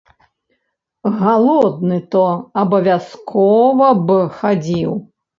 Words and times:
Галодны 1.17 1.99
то 2.15 2.23
абавязкова 2.61 3.89
б 4.07 4.17
хадзіў. 4.39 4.97